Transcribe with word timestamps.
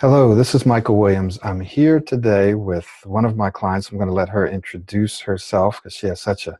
Hello, 0.00 0.32
this 0.32 0.54
is 0.54 0.64
Michael 0.64 0.96
Williams. 0.96 1.40
I'm 1.42 1.58
here 1.58 1.98
today 1.98 2.54
with 2.54 2.86
one 3.02 3.24
of 3.24 3.36
my 3.36 3.50
clients. 3.50 3.90
I'm 3.90 3.98
going 3.98 4.06
to 4.06 4.14
let 4.14 4.28
her 4.28 4.46
introduce 4.46 5.18
herself 5.18 5.82
because 5.82 5.92
she 5.92 6.06
has 6.06 6.20
such 6.20 6.46
a 6.46 6.56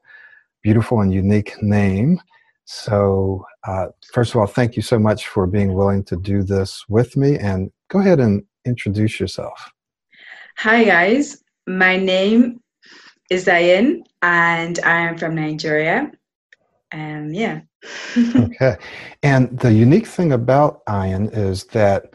beautiful 0.61 1.03
and 1.03 1.15
unique 1.15 1.55
name. 1.63 2.21
So, 2.65 3.47
uh, 3.63 3.91
first 4.13 4.35
of 4.35 4.41
all, 4.41 4.49
thank 4.49 4.75
you 4.75 4.83
so 4.83 4.99
much 4.99 5.29
for 5.29 5.47
being 5.47 5.75
willing 5.75 6.03
to 6.07 6.17
do 6.17 6.43
this 6.43 6.85
with 6.89 7.17
me. 7.17 7.39
And 7.39 7.71
go 7.87 8.01
ahead 8.01 8.19
and 8.19 8.43
introduce 8.65 9.21
yourself. 9.21 9.71
Hi, 10.57 10.83
guys. 10.83 11.45
My 11.69 11.97
name 11.97 12.61
is 13.31 13.47
Zayn, 13.47 14.01
and 14.21 14.81
I 14.81 14.99
am 15.03 15.17
from 15.17 15.37
Nigeria. 15.37 16.11
And 16.91 17.37
yeah. 17.37 17.61
okay. 18.35 18.79
And 19.23 19.57
the 19.61 19.73
unique 19.73 20.09
thing 20.09 20.33
about 20.33 20.85
Ayan 20.87 21.33
is 21.33 21.67
that 21.67 22.15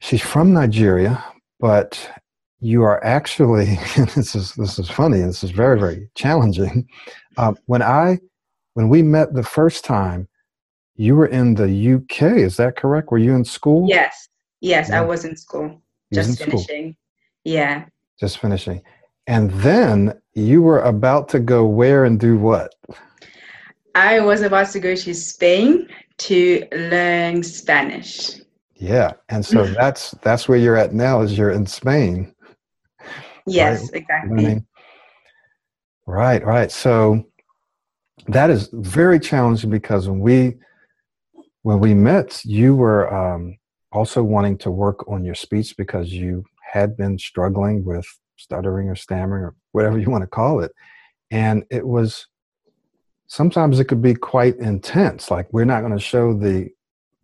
she's 0.00 0.22
from 0.22 0.52
Nigeria, 0.52 1.24
but 1.60 2.10
you 2.60 2.82
are 2.82 3.02
actually 3.04 3.66
this 4.14 4.34
is 4.34 4.54
this 4.54 4.78
is 4.78 4.90
funny. 4.90 5.20
This 5.20 5.44
is 5.44 5.50
very 5.50 5.78
very 5.78 6.08
challenging. 6.14 6.88
Uh, 7.36 7.54
when 7.66 7.82
I 7.82 8.18
when 8.74 8.88
we 8.88 9.02
met 9.02 9.34
the 9.34 9.42
first 9.42 9.84
time, 9.84 10.28
you 10.96 11.14
were 11.14 11.26
in 11.26 11.54
the 11.54 11.94
UK. 11.94 12.38
Is 12.38 12.56
that 12.56 12.76
correct? 12.76 13.10
Were 13.10 13.18
you 13.18 13.34
in 13.34 13.44
school? 13.44 13.88
Yes. 13.88 14.28
Yes, 14.60 14.88
yeah. 14.88 15.00
I 15.00 15.04
was 15.04 15.24
in 15.24 15.36
school. 15.36 15.80
just 16.12 16.40
in 16.40 16.46
finishing. 16.46 16.92
School. 16.92 16.94
Yeah. 17.44 17.84
Just 18.18 18.38
finishing. 18.38 18.82
And 19.26 19.50
then 19.52 20.20
you 20.34 20.62
were 20.62 20.80
about 20.80 21.28
to 21.30 21.38
go 21.38 21.64
where 21.66 22.04
and 22.04 22.18
do 22.18 22.36
what? 22.36 22.74
I 23.94 24.20
was 24.20 24.42
about 24.42 24.70
to 24.70 24.80
go 24.80 24.94
to 24.94 25.14
Spain 25.14 25.88
to 26.18 26.66
learn 26.72 27.42
Spanish. 27.42 28.40
Yeah, 28.78 29.12
and 29.28 29.44
so 29.44 29.66
that's 29.78 30.12
that's 30.22 30.48
where 30.48 30.58
you're 30.58 30.76
at 30.76 30.94
now. 30.94 31.20
Is 31.20 31.36
you're 31.36 31.50
in 31.50 31.66
Spain. 31.66 32.34
Yes, 33.46 33.82
right? 33.82 34.02
exactly. 34.02 34.62
Right, 36.06 36.44
right. 36.44 36.70
So 36.70 37.24
that 38.28 38.50
is 38.50 38.70
very 38.72 39.20
challenging 39.20 39.70
because 39.70 40.08
when 40.08 40.20
we 40.20 40.56
when 41.62 41.80
we 41.80 41.94
met, 41.94 42.44
you 42.44 42.74
were 42.74 43.12
um, 43.12 43.58
also 43.92 44.22
wanting 44.22 44.56
to 44.58 44.70
work 44.70 45.06
on 45.08 45.24
your 45.24 45.34
speech 45.34 45.76
because 45.76 46.12
you 46.12 46.44
had 46.72 46.96
been 46.96 47.18
struggling 47.18 47.84
with 47.84 48.06
stuttering 48.36 48.88
or 48.88 48.94
stammering 48.94 49.44
or 49.44 49.54
whatever 49.72 49.98
you 49.98 50.10
want 50.10 50.22
to 50.22 50.28
call 50.28 50.60
it, 50.60 50.72
and 51.30 51.64
it 51.70 51.86
was 51.86 52.26
sometimes 53.26 53.78
it 53.78 53.84
could 53.84 54.02
be 54.02 54.14
quite 54.14 54.56
intense. 54.56 55.30
Like 55.30 55.52
we're 55.52 55.64
not 55.64 55.80
going 55.80 55.92
to 55.92 55.98
show 56.02 56.32
the 56.32 56.70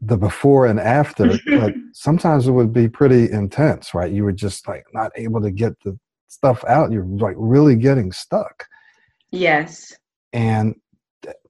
the 0.06 0.16
before 0.16 0.66
and 0.66 0.80
after, 0.80 1.38
but 1.46 1.74
sometimes 1.92 2.46
it 2.46 2.52
would 2.52 2.72
be 2.72 2.88
pretty 2.88 3.30
intense, 3.30 3.94
right? 3.94 4.12
You 4.12 4.24
were 4.24 4.32
just 4.32 4.66
like 4.68 4.84
not 4.92 5.12
able 5.16 5.40
to 5.40 5.50
get 5.50 5.72
the 5.84 5.98
stuff 6.28 6.64
out. 6.68 6.92
You're 6.92 7.06
like 7.06 7.36
really 7.38 7.76
getting 7.76 8.12
stuck. 8.12 8.66
Yes. 9.30 9.92
And 10.32 10.74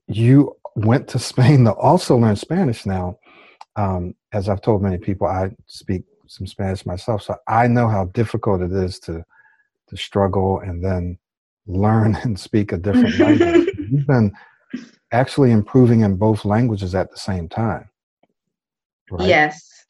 you 0.07 0.55
went 0.75 1.07
to 1.09 1.19
Spain 1.19 1.65
to 1.65 1.73
also 1.73 2.17
learn 2.17 2.35
Spanish 2.35 2.85
now. 2.85 3.17
Um, 3.75 4.13
as 4.31 4.47
I've 4.47 4.61
told 4.61 4.81
many 4.81 4.97
people, 4.97 5.27
I 5.27 5.51
speak 5.67 6.03
some 6.27 6.47
Spanish 6.47 6.85
myself, 6.85 7.21
so 7.23 7.35
I 7.47 7.67
know 7.67 7.87
how 7.87 8.05
difficult 8.05 8.61
it 8.61 8.71
is 8.71 8.99
to 9.01 9.23
to 9.87 9.97
struggle 9.97 10.59
and 10.59 10.83
then 10.83 11.17
learn 11.67 12.15
and 12.23 12.39
speak 12.39 12.71
a 12.71 12.77
different 12.77 13.19
language. 13.19 13.69
You've 13.91 14.07
been 14.07 14.33
actually 15.11 15.51
improving 15.51 16.01
in 16.01 16.15
both 16.15 16.45
languages 16.45 16.95
at 16.95 17.11
the 17.11 17.17
same 17.17 17.47
time. 17.47 17.89
Right? 19.11 19.27
Yes. 19.27 19.85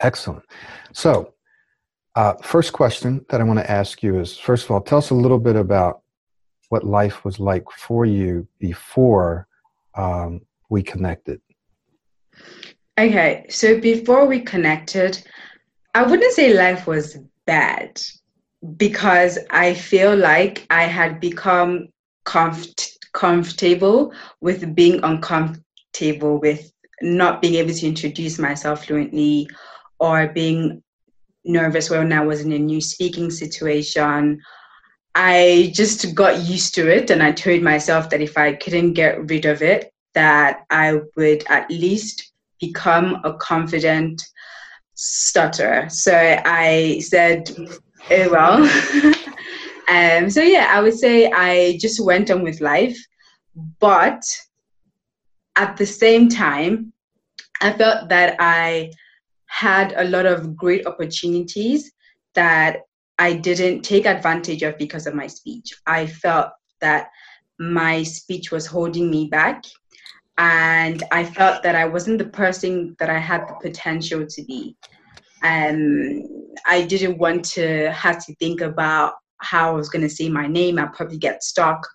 Excellent. 0.00 0.44
So, 0.92 1.34
uh, 2.14 2.34
first 2.42 2.72
question 2.72 3.24
that 3.28 3.40
I 3.40 3.44
want 3.44 3.58
to 3.58 3.70
ask 3.70 4.02
you 4.02 4.18
is 4.18 4.36
first 4.36 4.64
of 4.64 4.70
all, 4.70 4.80
tell 4.80 4.98
us 4.98 5.10
a 5.10 5.14
little 5.14 5.38
bit 5.38 5.56
about 5.56 6.02
what 6.68 6.84
life 6.84 7.24
was 7.24 7.38
like 7.38 7.64
for 7.70 8.04
you 8.04 8.46
before 8.58 9.46
um, 9.94 10.40
we 10.68 10.82
connected. 10.82 11.40
Okay, 12.98 13.46
so 13.48 13.80
before 13.80 14.26
we 14.26 14.40
connected, 14.40 15.22
I 15.94 16.02
wouldn't 16.02 16.32
say 16.34 16.54
life 16.54 16.86
was 16.86 17.18
bad 17.46 18.00
because 18.76 19.38
I 19.50 19.74
feel 19.74 20.16
like 20.16 20.66
I 20.70 20.84
had 20.84 21.20
become 21.20 21.88
comf- 22.26 22.96
comfortable 23.12 24.12
with 24.40 24.74
being 24.74 25.00
uncomfortable 25.04 26.38
with 26.40 26.72
not 27.02 27.40
being 27.40 27.54
able 27.54 27.74
to 27.74 27.86
introduce 27.86 28.38
myself 28.38 28.86
fluently 28.86 29.48
or 29.98 30.28
being 30.28 30.82
nervous 31.44 31.90
when 31.90 32.12
I 32.12 32.24
was 32.24 32.40
in 32.40 32.52
a 32.52 32.58
new 32.58 32.80
speaking 32.80 33.30
situation. 33.30 34.40
I 35.14 35.72
just 35.74 36.14
got 36.14 36.42
used 36.42 36.74
to 36.74 36.88
it 36.88 37.10
and 37.10 37.22
I 37.22 37.32
told 37.32 37.62
myself 37.62 38.10
that 38.10 38.20
if 38.20 38.36
I 38.36 38.54
couldn't 38.54 38.92
get 38.92 39.28
rid 39.28 39.46
of 39.46 39.62
it, 39.62 39.92
that 40.14 40.60
I 40.70 41.00
would 41.16 41.44
at 41.48 41.70
least 41.70 42.32
become 42.60 43.20
a 43.24 43.34
confident 43.34 44.22
stutterer. 44.94 45.88
So 45.88 46.12
I 46.14 47.00
said, 47.00 47.50
oh 48.10 48.30
well. 48.30 48.62
um, 49.88 50.30
so 50.30 50.42
yeah, 50.42 50.68
I 50.70 50.80
would 50.80 50.94
say 50.94 51.30
I 51.30 51.78
just 51.80 52.04
went 52.04 52.30
on 52.30 52.42
with 52.42 52.60
life. 52.60 52.98
But 53.80 54.22
at 55.58 55.76
the 55.76 55.84
same 55.84 56.28
time, 56.28 56.92
I 57.60 57.72
felt 57.72 58.08
that 58.08 58.36
I 58.38 58.92
had 59.46 59.92
a 59.96 60.04
lot 60.04 60.24
of 60.24 60.56
great 60.56 60.86
opportunities 60.86 61.90
that 62.34 62.82
I 63.18 63.32
didn't 63.32 63.82
take 63.82 64.06
advantage 64.06 64.62
of 64.62 64.78
because 64.78 65.08
of 65.08 65.14
my 65.14 65.26
speech. 65.26 65.72
I 65.86 66.06
felt 66.06 66.50
that 66.80 67.08
my 67.58 68.04
speech 68.04 68.52
was 68.52 68.66
holding 68.66 69.10
me 69.10 69.26
back. 69.26 69.64
And 70.38 71.02
I 71.10 71.24
felt 71.24 71.64
that 71.64 71.74
I 71.74 71.86
wasn't 71.86 72.18
the 72.18 72.28
person 72.28 72.94
that 73.00 73.10
I 73.10 73.18
had 73.18 73.48
the 73.48 73.54
potential 73.60 74.24
to 74.24 74.44
be. 74.44 74.76
And 75.42 76.24
I 76.64 76.82
didn't 76.82 77.18
want 77.18 77.44
to 77.56 77.90
have 77.90 78.24
to 78.26 78.34
think 78.36 78.60
about 78.60 79.14
how 79.40 79.70
I 79.70 79.74
was 79.74 79.88
going 79.88 80.02
to 80.02 80.10
say 80.10 80.28
my 80.28 80.46
name, 80.46 80.78
I'll 80.78 80.88
probably 80.88 81.18
get 81.18 81.42
stuck, 81.42 81.86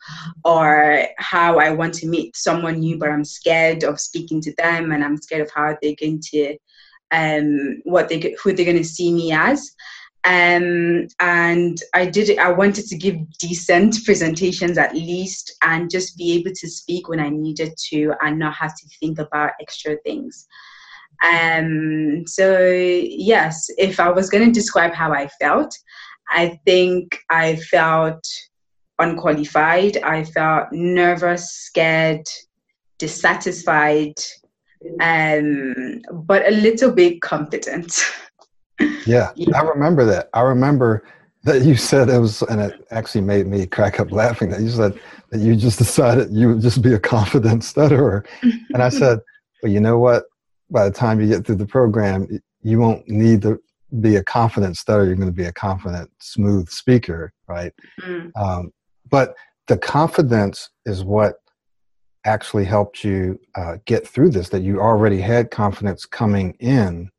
or 0.43 1.03
how 1.17 1.59
I 1.59 1.71
want 1.71 1.93
to 1.95 2.07
meet 2.07 2.35
someone 2.35 2.79
new, 2.79 2.97
but 2.97 3.09
I'm 3.09 3.25
scared 3.25 3.83
of 3.83 3.99
speaking 3.99 4.41
to 4.41 4.53
them, 4.57 4.91
and 4.91 5.03
I'm 5.03 5.17
scared 5.17 5.41
of 5.41 5.51
how 5.53 5.75
they're 5.81 5.95
going 5.99 6.21
to, 6.31 6.57
um, 7.11 7.81
what 7.83 8.09
they 8.09 8.35
who 8.41 8.53
they're 8.53 8.65
going 8.65 8.77
to 8.77 8.83
see 8.83 9.13
me 9.13 9.31
as. 9.31 9.71
Um, 10.25 11.07
and 11.19 11.77
I 11.93 12.05
did. 12.05 12.37
I 12.39 12.51
wanted 12.51 12.85
to 12.87 12.97
give 12.97 13.17
decent 13.39 13.97
presentations 14.05 14.77
at 14.77 14.95
least, 14.95 15.53
and 15.61 15.91
just 15.91 16.17
be 16.17 16.33
able 16.33 16.51
to 16.55 16.69
speak 16.69 17.09
when 17.09 17.19
I 17.19 17.29
needed 17.29 17.73
to, 17.89 18.13
and 18.21 18.39
not 18.39 18.55
have 18.55 18.75
to 18.75 18.87
think 18.99 19.19
about 19.19 19.51
extra 19.59 19.97
things. 20.05 20.47
Um, 21.23 22.25
so 22.27 22.59
yes, 22.59 23.69
if 23.77 23.99
I 23.99 24.09
was 24.09 24.29
going 24.29 24.45
to 24.45 24.51
describe 24.51 24.93
how 24.93 25.13
I 25.13 25.27
felt, 25.39 25.77
I 26.29 26.59
think 26.66 27.19
I 27.29 27.56
felt 27.57 28.25
unqualified. 29.00 29.97
I 29.97 30.23
felt 30.23 30.72
nervous, 30.72 31.51
scared, 31.51 32.25
dissatisfied, 32.97 34.13
um, 35.00 36.01
but 36.12 36.47
a 36.47 36.51
little 36.51 36.91
bit 36.91 37.22
confident. 37.22 38.01
yeah, 39.06 39.31
yeah, 39.35 39.57
I 39.57 39.62
remember 39.62 40.06
that. 40.06 40.29
I 40.33 40.41
remember 40.41 41.06
that 41.44 41.63
you 41.63 41.75
said 41.75 42.09
it 42.09 42.19
was, 42.19 42.41
and 42.44 42.62
it 42.62 42.88
actually 42.91 43.22
made 43.22 43.47
me 43.47 43.66
crack 43.66 44.00
up 44.00 44.12
laughing. 44.12 44.50
That 44.50 44.62
you 44.62 44.69
said 44.69 45.00
that 45.29 45.39
you 45.39 45.56
just 45.56 45.78
decided 45.78 46.31
you 46.31 46.50
would 46.50 46.62
just 46.62 46.81
be 46.81 46.94
a 46.94 47.00
confident 47.00 47.63
stutterer, 47.72 48.25
and 48.41 48.81
I 48.81 48.89
said, 48.89 49.19
"Well, 49.62 49.72
you 49.72 49.79
know 49.79 50.00
what? 50.00 50.23
By 50.69 50.85
the 50.85 50.95
time 50.95 51.19
you 51.19 51.28
get 51.28 51.45
through 51.45 51.56
the 51.56 51.66
program, 51.66 52.28
you 52.62 52.79
won't 52.79 53.07
need 53.07 53.42
the 53.42 53.59
be 54.01 54.16
a 54.16 54.24
confident 54.24 54.78
stutter, 54.78 55.06
you're 55.06 55.16
going 55.16 55.28
to 55.28 55.34
be 55.34 55.45
a 55.45 55.54
confident, 55.54 56.10
smooth 56.19 56.69
speaker, 56.69 57.34
right? 57.48 57.74
Mm. 58.01 58.31
Um, 58.36 58.72
but 59.10 59.36
the 59.68 59.78
confidence 59.78 60.69
is 60.86 61.04
what 61.04 61.36
actually 62.25 62.66
helped 62.66 63.04
you 63.04 63.40
uh, 63.56 63.78
get 63.86 64.07
through 64.07 64.30
this, 64.30 64.50
that 64.50 64.62
you 64.62 64.80
already 64.80 65.19
had 65.19 65.51
confidence 65.51 66.06
coming 66.06 66.56
in, 66.60 67.10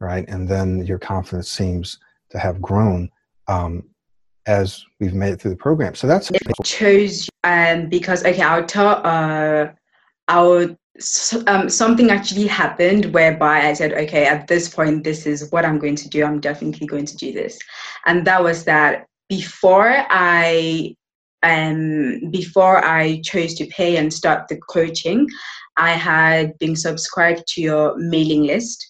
right? 0.00 0.26
And 0.28 0.48
then 0.48 0.86
your 0.86 0.98
confidence 0.98 1.50
seems 1.50 1.98
to 2.30 2.38
have 2.38 2.62
grown 2.62 3.10
um, 3.48 3.82
as 4.46 4.84
we've 5.00 5.14
made 5.14 5.32
it 5.32 5.40
through 5.40 5.50
the 5.50 5.56
program. 5.56 5.94
So 5.94 6.06
that's. 6.06 6.30
It 6.30 6.42
chose 6.64 7.28
um, 7.44 7.88
because, 7.88 8.24
okay, 8.24 8.42
I'll 8.42 8.64
tell, 8.64 9.00
uh, 9.04 9.68
I'll 10.28 10.76
um, 11.46 11.68
something 11.68 12.10
actually 12.10 12.46
happened 12.46 13.06
whereby 13.14 13.68
I 13.68 13.72
said, 13.72 13.92
okay, 13.92 14.26
at 14.26 14.48
this 14.48 14.68
point, 14.68 15.04
this 15.04 15.26
is 15.26 15.50
what 15.50 15.64
I'm 15.64 15.78
going 15.78 15.96
to 15.96 16.08
do. 16.08 16.24
I'm 16.24 16.40
definitely 16.40 16.86
going 16.86 17.06
to 17.06 17.16
do 17.16 17.32
this. 17.32 17.58
And 18.06 18.26
that 18.26 18.42
was 18.42 18.64
that 18.64 19.06
before 19.28 19.94
I 20.10 20.94
um, 21.42 22.30
before 22.30 22.84
I 22.84 23.22
chose 23.24 23.54
to 23.54 23.66
pay 23.66 23.96
and 23.96 24.12
start 24.12 24.48
the 24.48 24.58
coaching, 24.68 25.26
I 25.78 25.92
had 25.92 26.58
been 26.58 26.76
subscribed 26.76 27.46
to 27.48 27.62
your 27.62 27.96
mailing 27.96 28.42
list. 28.44 28.86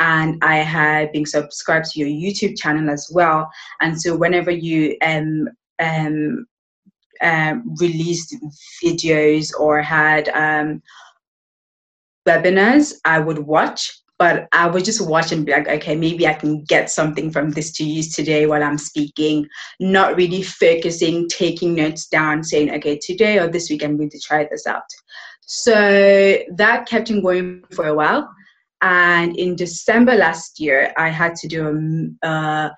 and 0.00 0.38
I 0.42 0.56
had 0.56 1.12
been 1.12 1.26
subscribed 1.26 1.90
to 1.90 2.00
your 2.00 2.08
YouTube 2.08 2.56
channel 2.58 2.90
as 2.90 3.10
well. 3.12 3.50
And 3.80 4.00
so 4.00 4.16
whenever 4.16 4.50
you 4.50 4.96
um, 5.02 5.48
um, 5.78 6.46
um, 7.22 7.74
released 7.78 8.34
videos 8.82 9.52
or 9.58 9.82
had 9.82 10.30
um, 10.30 10.82
webinars, 12.30 12.94
I 13.04 13.18
would 13.18 13.40
watch. 13.40 13.90
But 14.18 14.48
I 14.52 14.66
would 14.68 14.84
just 14.84 15.08
watch 15.08 15.32
and 15.32 15.46
be 15.46 15.52
like, 15.52 15.66
okay, 15.66 15.96
maybe 15.96 16.28
I 16.28 16.34
can 16.34 16.62
get 16.64 16.90
something 16.90 17.30
from 17.30 17.52
this 17.52 17.72
to 17.76 17.84
use 17.84 18.14
today 18.14 18.44
while 18.44 18.62
I'm 18.62 18.76
speaking, 18.76 19.46
not 19.80 20.14
really 20.14 20.42
focusing, 20.42 21.26
taking 21.26 21.74
notes 21.74 22.06
down, 22.06 22.44
saying, 22.44 22.70
okay, 22.74 22.98
today 23.02 23.38
or 23.38 23.48
this 23.48 23.70
week 23.70 23.82
I'm 23.82 23.96
going 23.96 24.10
to 24.10 24.20
try 24.20 24.46
this 24.50 24.66
out. 24.66 24.82
So 25.40 25.72
that 26.54 26.86
kept 26.86 27.10
on 27.10 27.22
going 27.22 27.64
for 27.74 27.86
a 27.86 27.94
while. 27.94 28.28
And 28.82 29.34
in 29.36 29.56
December 29.56 30.14
last 30.14 30.60
year, 30.60 30.92
I 30.98 31.08
had 31.08 31.34
to 31.36 31.48
do 31.48 32.12
a, 32.22 32.28
a 32.28 32.72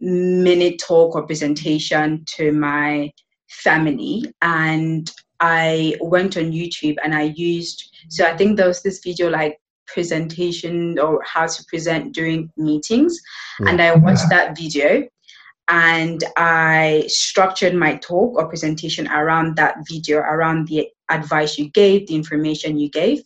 minute 0.00 0.82
talk 0.84 1.14
or 1.14 1.26
presentation 1.26 2.24
to 2.36 2.50
my 2.50 3.12
family. 3.48 4.34
And 4.42 5.08
I 5.40 5.96
went 6.00 6.36
on 6.36 6.52
YouTube 6.52 6.96
and 7.04 7.14
I 7.14 7.34
used, 7.36 7.90
so 8.08 8.24
I 8.24 8.36
think 8.36 8.56
there 8.56 8.68
was 8.68 8.82
this 8.82 9.00
video 9.02 9.28
like 9.28 9.60
presentation 9.86 10.98
or 10.98 11.22
how 11.24 11.46
to 11.46 11.64
present 11.66 12.14
during 12.14 12.50
meetings. 12.56 13.18
And 13.60 13.80
I 13.80 13.94
watched 13.94 14.28
that 14.30 14.56
video 14.56 15.08
and 15.68 16.22
I 16.36 17.04
structured 17.08 17.74
my 17.74 17.96
talk 17.96 18.36
or 18.36 18.48
presentation 18.48 19.08
around 19.08 19.56
that 19.56 19.76
video, 19.88 20.18
around 20.18 20.68
the 20.68 20.88
advice 21.10 21.58
you 21.58 21.70
gave, 21.70 22.06
the 22.06 22.14
information 22.14 22.78
you 22.78 22.88
gave. 22.90 23.22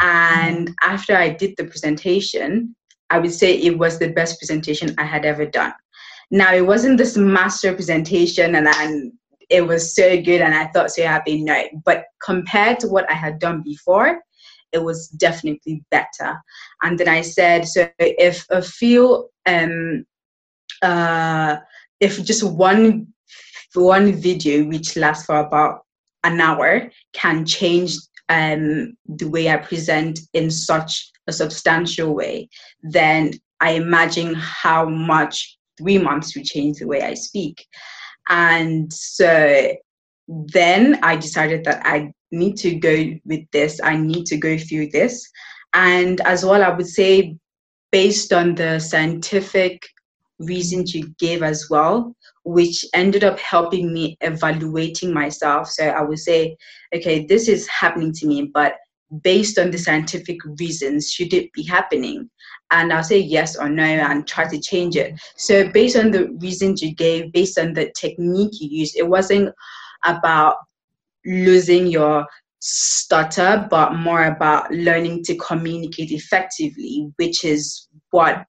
And 0.00 0.70
after 0.82 1.16
I 1.16 1.30
did 1.30 1.56
the 1.56 1.64
presentation, 1.64 2.74
I 3.10 3.18
would 3.18 3.32
say 3.32 3.54
it 3.54 3.76
was 3.76 3.98
the 3.98 4.12
best 4.12 4.38
presentation 4.38 4.94
I 4.98 5.04
had 5.04 5.24
ever 5.24 5.44
done. 5.44 5.72
Now, 6.30 6.54
it 6.54 6.64
wasn't 6.64 6.96
this 6.96 7.16
master 7.16 7.74
presentation 7.74 8.54
and, 8.54 8.68
and 8.68 9.12
it 9.50 9.66
was 9.66 9.94
so 9.94 10.20
good 10.22 10.40
and 10.40 10.54
I 10.54 10.66
thought 10.68 10.90
so 10.90 11.02
happy, 11.02 11.42
no. 11.42 11.62
But 11.84 12.04
compared 12.22 12.80
to 12.80 12.88
what 12.88 13.10
I 13.10 13.14
had 13.14 13.38
done 13.38 13.62
before, 13.62 14.20
it 14.72 14.82
was 14.82 15.08
definitely 15.08 15.82
better. 15.90 16.40
And 16.82 16.98
then 16.98 17.08
I 17.08 17.22
said, 17.22 17.66
so 17.66 17.88
if 17.98 18.46
a 18.50 18.62
few 18.62 19.28
um, 19.46 20.04
uh, 20.82 21.56
if 21.98 22.24
just 22.24 22.44
one 22.44 23.08
one 23.74 24.12
video 24.12 24.64
which 24.64 24.96
lasts 24.96 25.26
for 25.26 25.36
about 25.36 25.80
an 26.24 26.40
hour 26.40 26.90
can 27.12 27.46
change 27.46 27.96
um, 28.28 28.96
the 29.06 29.28
way 29.28 29.48
I 29.48 29.56
present 29.56 30.20
in 30.32 30.50
such 30.50 31.10
a 31.26 31.32
substantial 31.32 32.14
way, 32.14 32.48
then 32.82 33.32
I 33.60 33.72
imagine 33.72 34.34
how 34.34 34.88
much 34.88 35.58
three 35.78 35.98
months 35.98 36.34
will 36.34 36.44
change 36.44 36.78
the 36.78 36.86
way 36.86 37.02
I 37.02 37.14
speak. 37.14 37.66
And 38.28 38.92
so 38.92 39.72
then 40.28 40.98
I 41.02 41.16
decided 41.16 41.64
that 41.64 41.82
I 41.84 42.12
need 42.30 42.56
to 42.58 42.74
go 42.76 43.14
with 43.24 43.50
this, 43.50 43.80
I 43.82 43.96
need 43.96 44.26
to 44.26 44.36
go 44.36 44.56
through 44.56 44.90
this. 44.90 45.28
And 45.72 46.20
as 46.22 46.44
well, 46.44 46.62
I 46.62 46.70
would 46.70 46.86
say, 46.86 47.36
based 47.92 48.32
on 48.32 48.54
the 48.54 48.78
scientific 48.78 49.82
reasons 50.38 50.94
you 50.94 51.08
gave 51.18 51.42
as 51.42 51.68
well, 51.68 52.14
which 52.44 52.84
ended 52.94 53.24
up 53.24 53.38
helping 53.38 53.92
me 53.92 54.16
evaluating 54.20 55.12
myself. 55.12 55.68
So 55.68 55.88
I 55.88 56.02
would 56.02 56.18
say, 56.18 56.56
okay, 56.94 57.26
this 57.26 57.48
is 57.48 57.68
happening 57.68 58.12
to 58.14 58.26
me, 58.26 58.50
but 58.52 58.74
based 59.22 59.58
on 59.58 59.70
the 59.70 59.78
scientific 59.78 60.38
reasons, 60.58 61.10
should 61.10 61.32
it 61.34 61.52
be 61.52 61.64
happening? 61.64 62.30
And 62.70 62.92
I'll 62.92 63.02
say 63.02 63.18
yes 63.18 63.56
or 63.56 63.68
no 63.68 63.82
and 63.82 64.26
try 64.26 64.48
to 64.48 64.60
change 64.60 64.96
it. 64.96 65.20
So 65.36 65.68
based 65.70 65.96
on 65.96 66.10
the 66.10 66.30
reasons 66.40 66.82
you 66.82 66.94
gave, 66.94 67.32
based 67.32 67.58
on 67.58 67.72
the 67.72 67.90
technique 67.96 68.52
you 68.60 68.68
used, 68.70 68.96
it 68.96 69.08
wasn't 69.08 69.52
about 70.04 70.56
losing 71.26 71.88
your 71.88 72.26
stutter, 72.60 73.66
but 73.70 73.94
more 73.94 74.24
about 74.24 74.70
learning 74.70 75.24
to 75.24 75.36
communicate 75.36 76.12
effectively, 76.12 77.10
which 77.16 77.44
is 77.44 77.88
what 78.10 78.44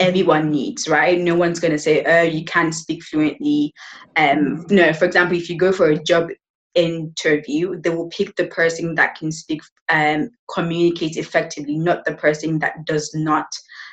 everyone 0.00 0.50
needs, 0.50 0.88
right? 0.88 1.20
No 1.20 1.36
one's 1.36 1.60
going 1.60 1.72
to 1.72 1.78
say, 1.78 2.02
oh, 2.04 2.22
you 2.22 2.44
can't 2.44 2.74
speak 2.74 3.04
fluently. 3.04 3.72
Um, 4.16 4.66
no, 4.68 4.92
for 4.92 5.04
example, 5.04 5.36
if 5.36 5.48
you 5.48 5.56
go 5.56 5.70
for 5.70 5.90
a 5.90 6.02
job 6.02 6.30
interview, 6.74 7.80
they 7.80 7.90
will 7.90 8.08
pick 8.08 8.34
the 8.36 8.46
person 8.46 8.94
that 8.94 9.14
can 9.14 9.30
speak, 9.30 9.62
um, 9.88 10.30
communicate 10.52 11.16
effectively, 11.16 11.78
not 11.78 12.04
the 12.04 12.14
person 12.14 12.58
that 12.60 12.84
does 12.84 13.10
not 13.14 13.46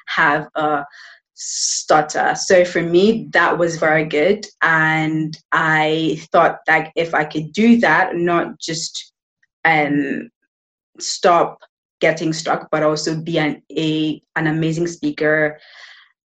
have 0.07 0.47
a 0.55 0.83
stutter. 1.33 2.35
So 2.35 2.65
for 2.65 2.81
me, 2.81 3.27
that 3.31 3.57
was 3.57 3.77
very 3.77 4.05
good. 4.05 4.45
And 4.61 5.37
I 5.51 6.21
thought 6.31 6.59
that 6.67 6.91
if 6.95 7.13
I 7.13 7.23
could 7.23 7.53
do 7.53 7.77
that, 7.77 8.15
not 8.15 8.59
just 8.59 9.13
um, 9.65 10.29
stop 10.99 11.59
getting 12.01 12.33
stuck, 12.33 12.69
but 12.71 12.83
also 12.83 13.19
be 13.19 13.39
an, 13.39 13.61
a, 13.77 14.21
an 14.35 14.47
amazing 14.47 14.87
speaker, 14.87 15.59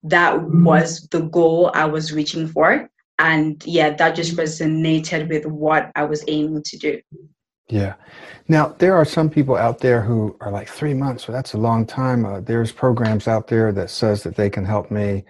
that 0.03 0.41
was 0.41 1.07
the 1.11 1.21
goal 1.21 1.71
I 1.73 1.85
was 1.85 2.11
reaching 2.11 2.47
for. 2.47 2.89
And 3.19 3.63
yeah, 3.65 3.92
that 3.92 4.15
just 4.15 4.36
resonated 4.36 5.30
with 5.30 5.45
what 5.45 5.92
I 5.95 6.04
was 6.04 6.24
aiming 6.27 6.63
to 6.63 6.77
do. 6.77 7.01
Yeah. 7.69 7.95
Now, 8.48 8.75
there 8.80 8.95
are 8.95 9.06
some 9.06 9.30
people 9.30 9.56
out 9.56 9.80
there 9.80 10.01
who 10.01 10.36
are 10.42 10.51
like 10.51 10.68
three 10.68 10.94
months, 10.94 11.27
well, 11.27 11.36
that's 11.36 11.54
a 11.54 11.57
long 11.57 11.86
time. 11.86 12.25
Uh, 12.25 12.42
there's 12.42 12.71
programs 12.71 13.27
out 13.27 13.48
there 13.48 13.71
that 13.71 13.89
says 13.89 14.24
that 14.24 14.36
they 14.36 14.50
can 14.50 14.65
help 14.65 14.92
me 14.92 15.24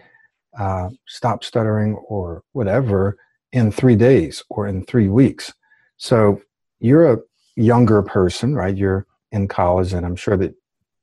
uh, 0.58 0.90
stop 1.08 1.44
stuttering 1.44 1.96
or 2.08 2.44
whatever 2.54 3.18
in 3.52 3.72
three 3.72 3.96
days 3.96 4.44
or 4.50 4.68
in 4.68 4.86
three 4.86 5.10
weeks. 5.10 5.54
So 5.98 6.42
you're 6.80 7.14
a 7.14 7.18
younger 7.56 8.02
person, 8.02 8.56
right? 8.56 8.76
You're 8.76 9.06
in 9.32 9.48
college, 9.48 9.94
and 9.94 10.06
I'm 10.06 10.16
sure 10.16 10.38
that 10.38 10.54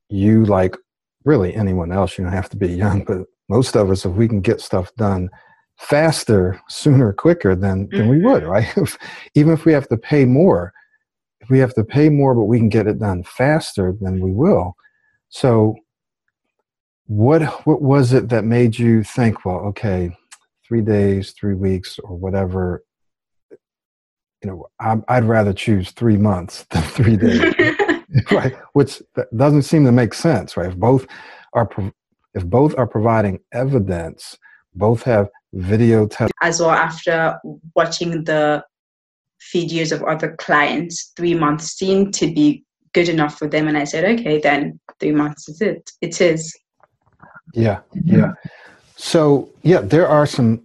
you, 0.08 0.44
like 0.44 0.76
really 1.24 1.54
anyone 1.54 1.92
else, 1.92 2.18
you 2.18 2.24
don't 2.24 2.32
have 2.32 2.50
to 2.50 2.56
be 2.56 2.68
young, 2.68 3.04
but 3.04 3.18
most 3.48 3.76
of 3.76 3.90
us, 3.90 4.04
if 4.04 4.12
we 4.12 4.28
can 4.28 4.40
get 4.40 4.60
stuff 4.60 4.92
done 4.96 5.28
faster, 5.80 6.60
sooner, 6.68 7.12
quicker, 7.12 7.56
than, 7.56 7.88
than 7.88 8.08
we 8.08 8.18
would, 8.18 8.42
mm-hmm. 8.42 8.80
right? 8.80 8.96
Even 9.34 9.54
if 9.54 9.64
we 9.64 9.72
have 9.72 9.88
to 9.88 9.96
pay 9.96 10.26
more, 10.26 10.72
if 11.40 11.48
we 11.48 11.58
have 11.58 11.74
to 11.74 11.84
pay 11.84 12.10
more, 12.10 12.34
but 12.34 12.44
we 12.44 12.58
can 12.58 12.68
get 12.68 12.86
it 12.86 12.98
done 12.98 13.24
faster, 13.24 13.96
then 14.00 14.20
we 14.20 14.30
will. 14.30 14.76
So, 15.30 15.76
what 17.06 17.42
what 17.66 17.82
was 17.82 18.12
it 18.12 18.28
that 18.28 18.44
made 18.44 18.78
you 18.78 19.02
think, 19.02 19.44
well, 19.44 19.60
okay, 19.70 20.14
three 20.66 20.82
days, 20.82 21.32
three 21.32 21.54
weeks, 21.54 21.98
or 21.98 22.14
whatever? 22.14 22.84
You 24.44 24.50
know, 24.50 24.66
i 24.80 24.96
I'd 25.08 25.24
rather 25.24 25.52
choose 25.52 25.92
three 25.92 26.16
months 26.18 26.66
than 26.70 26.82
three 26.82 27.16
days, 27.16 27.54
right? 28.30 28.54
Which 28.74 29.02
doesn't 29.34 29.62
seem 29.62 29.84
to 29.86 29.92
make 29.92 30.12
sense, 30.12 30.56
right? 30.56 30.68
If 30.68 30.76
both 30.76 31.06
are 31.54 31.68
if 32.34 32.44
both 32.44 32.76
are 32.76 32.86
providing 32.86 33.40
evidence, 33.52 34.36
both 34.74 35.02
have 35.04 35.30
video 35.52 36.06
test. 36.06 36.32
As 36.42 36.60
well 36.60 36.70
after 36.70 37.38
watching 37.74 38.24
the 38.24 38.64
videos 39.54 39.92
of 39.92 40.02
other 40.04 40.36
clients 40.38 41.12
three 41.16 41.34
months 41.34 41.76
seemed 41.76 42.14
to 42.14 42.32
be 42.32 42.64
good 42.92 43.08
enough 43.08 43.38
for 43.38 43.48
them. 43.48 43.68
And 43.68 43.76
i 43.78 43.84
said 43.84 44.04
okay 44.04 44.40
then 44.40 44.78
three 44.98 45.12
months 45.12 45.48
is 45.48 45.60
it. 45.60 45.90
It 46.00 46.20
is. 46.20 46.56
Yeah 47.54 47.80
yeah. 48.04 48.32
So 48.96 49.48
yeah 49.62 49.80
there 49.80 50.08
are 50.08 50.26
some 50.26 50.62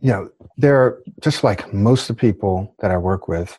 you 0.00 0.10
know 0.10 0.30
there 0.56 0.76
are 0.76 1.02
just 1.20 1.42
like 1.42 1.72
most 1.72 2.10
of 2.10 2.16
the 2.16 2.20
people 2.20 2.74
that 2.80 2.90
i 2.90 2.96
work 2.96 3.26
with 3.26 3.58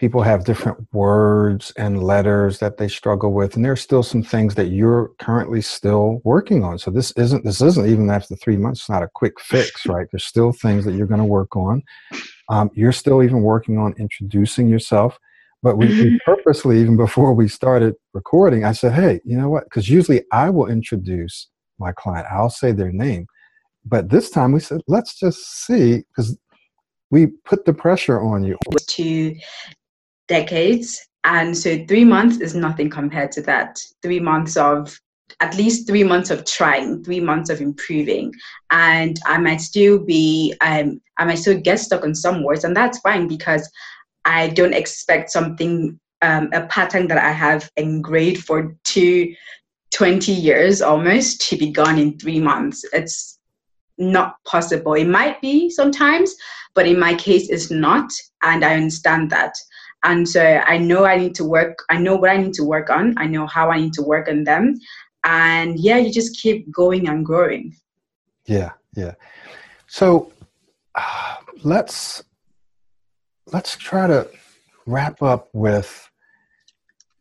people 0.00 0.22
have 0.22 0.46
different 0.46 0.78
words 0.94 1.74
and 1.76 2.02
letters 2.02 2.58
that 2.58 2.78
they 2.78 2.88
struggle 2.88 3.34
with 3.34 3.54
and 3.54 3.62
there's 3.62 3.82
still 3.82 4.02
some 4.02 4.22
things 4.22 4.54
that 4.54 4.68
you're 4.68 5.10
currently 5.18 5.60
still 5.60 6.22
working 6.24 6.64
on. 6.64 6.78
So 6.78 6.90
this 6.90 7.12
isn't 7.12 7.44
this 7.44 7.60
isn't 7.60 7.86
even 7.86 8.08
after 8.08 8.34
three 8.34 8.56
months 8.56 8.80
it's 8.80 8.88
not 8.88 9.02
a 9.02 9.10
quick 9.14 9.38
fix 9.38 9.84
right? 9.94 10.06
There's 10.10 10.24
still 10.24 10.52
things 10.52 10.86
that 10.86 10.94
you're 10.94 11.06
going 11.06 11.20
to 11.20 11.26
work 11.26 11.54
on. 11.54 11.82
Um, 12.48 12.70
you're 12.72 12.92
still 12.92 13.22
even 13.22 13.42
working 13.42 13.76
on 13.76 13.92
introducing 13.98 14.68
yourself 14.68 15.18
but 15.62 15.76
we, 15.76 15.88
we 15.88 16.18
purposely 16.24 16.80
even 16.80 16.96
before 16.96 17.34
we 17.34 17.46
started 17.46 17.94
recording 18.14 18.64
i 18.64 18.72
said 18.72 18.94
hey 18.94 19.20
you 19.26 19.36
know 19.36 19.50
what? 19.50 19.64
Because 19.64 19.90
usually 19.90 20.24
i 20.32 20.48
will 20.48 20.66
introduce 20.66 21.48
my 21.78 21.92
client 21.92 22.26
i'll 22.30 22.48
say 22.48 22.72
their 22.72 22.90
name 22.90 23.26
but 23.84 24.08
this 24.08 24.30
time 24.30 24.52
we 24.52 24.60
said 24.60 24.80
let's 24.88 25.18
just 25.20 25.66
see 25.66 26.02
because 26.08 26.38
we 27.10 27.26
put 27.44 27.64
the 27.64 27.72
pressure 27.72 28.20
on 28.20 28.44
you. 28.44 28.56
To 28.88 29.34
decades. 30.30 30.98
And 31.24 31.56
so 31.56 31.84
three 31.86 32.04
months 32.04 32.38
is 32.38 32.54
nothing 32.54 32.88
compared 32.88 33.32
to 33.32 33.42
that. 33.42 33.78
Three 34.00 34.20
months 34.20 34.56
of 34.56 34.98
at 35.40 35.56
least 35.56 35.86
three 35.86 36.04
months 36.04 36.30
of 36.30 36.44
trying, 36.44 37.04
three 37.04 37.20
months 37.20 37.50
of 37.50 37.60
improving. 37.60 38.32
And 38.70 39.18
I 39.26 39.38
might 39.38 39.60
still 39.60 39.98
be, 39.98 40.54
um, 40.60 41.00
I 41.18 41.24
might 41.24 41.40
still 41.40 41.60
get 41.60 41.80
stuck 41.80 42.04
on 42.04 42.14
some 42.14 42.42
words, 42.42 42.64
and 42.64 42.76
that's 42.76 43.00
fine 43.00 43.28
because 43.28 43.70
I 44.24 44.48
don't 44.48 44.74
expect 44.74 45.30
something, 45.30 45.98
um, 46.22 46.48
a 46.52 46.66
pattern 46.66 47.08
that 47.08 47.18
I 47.18 47.32
have 47.32 47.70
engraved 47.76 48.44
for 48.44 48.76
two 48.84 49.34
20 49.92 50.32
years 50.32 50.80
almost 50.82 51.48
to 51.48 51.56
be 51.56 51.70
gone 51.70 51.98
in 51.98 52.16
three 52.18 52.40
months. 52.40 52.84
It's 52.92 53.40
not 53.98 54.36
possible. 54.44 54.94
It 54.94 55.08
might 55.08 55.40
be 55.40 55.68
sometimes, 55.68 56.34
but 56.74 56.86
in 56.86 56.98
my 56.98 57.14
case, 57.14 57.48
it's 57.50 57.70
not. 57.70 58.10
And 58.42 58.64
I 58.64 58.76
understand 58.76 59.30
that. 59.30 59.54
And 60.02 60.28
so 60.28 60.42
I 60.42 60.78
know 60.78 61.04
I 61.04 61.16
need 61.16 61.34
to 61.36 61.44
work, 61.44 61.84
I 61.90 61.98
know 61.98 62.16
what 62.16 62.30
I 62.30 62.36
need 62.36 62.54
to 62.54 62.64
work 62.64 62.90
on, 62.90 63.14
I 63.18 63.26
know 63.26 63.46
how 63.46 63.70
I 63.70 63.78
need 63.78 63.92
to 63.94 64.02
work 64.02 64.28
on 64.28 64.44
them. 64.44 64.78
And 65.24 65.78
yeah, 65.78 65.98
you 65.98 66.12
just 66.12 66.40
keep 66.40 66.70
going 66.72 67.08
and 67.08 67.24
growing. 67.24 67.76
Yeah, 68.46 68.72
yeah. 68.96 69.14
So 69.86 70.32
uh, 70.94 71.36
let's 71.62 72.22
let's 73.52 73.76
try 73.76 74.06
to 74.06 74.28
wrap 74.86 75.22
up 75.22 75.48
with 75.52 76.08